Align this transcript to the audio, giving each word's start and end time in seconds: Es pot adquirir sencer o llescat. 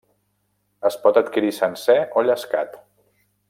Es 0.89 0.97
pot 1.03 1.19
adquirir 1.21 1.53
sencer 1.59 1.99
o 2.21 2.25
llescat. 2.31 2.77